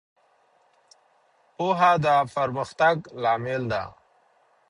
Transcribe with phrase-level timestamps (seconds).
[1.55, 2.05] پوهه د
[2.35, 3.83] پرمختګ لامل ده.